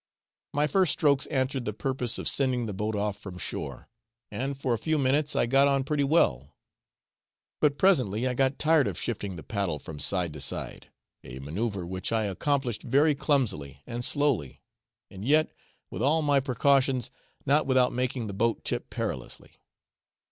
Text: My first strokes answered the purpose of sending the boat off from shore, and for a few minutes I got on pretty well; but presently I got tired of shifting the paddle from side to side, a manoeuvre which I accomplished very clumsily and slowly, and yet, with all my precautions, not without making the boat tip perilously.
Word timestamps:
My 0.51 0.65
first 0.65 0.93
strokes 0.93 1.27
answered 1.27 1.63
the 1.65 1.73
purpose 1.73 2.17
of 2.17 2.27
sending 2.27 2.65
the 2.65 2.73
boat 2.73 2.95
off 2.95 3.19
from 3.19 3.37
shore, 3.37 3.87
and 4.31 4.57
for 4.59 4.73
a 4.73 4.79
few 4.79 4.97
minutes 4.97 5.35
I 5.35 5.45
got 5.45 5.67
on 5.67 5.83
pretty 5.83 6.03
well; 6.03 6.55
but 7.59 7.77
presently 7.77 8.27
I 8.27 8.33
got 8.33 8.57
tired 8.57 8.87
of 8.87 8.97
shifting 8.97 9.35
the 9.35 9.43
paddle 9.43 9.77
from 9.77 9.99
side 9.99 10.33
to 10.33 10.41
side, 10.41 10.89
a 11.23 11.37
manoeuvre 11.37 11.85
which 11.85 12.11
I 12.11 12.23
accomplished 12.23 12.81
very 12.81 13.13
clumsily 13.13 13.83
and 13.85 14.03
slowly, 14.03 14.63
and 15.11 15.23
yet, 15.23 15.51
with 15.91 16.01
all 16.01 16.23
my 16.23 16.39
precautions, 16.39 17.11
not 17.45 17.67
without 17.67 17.93
making 17.93 18.25
the 18.25 18.33
boat 18.33 18.63
tip 18.65 18.89
perilously. 18.89 19.51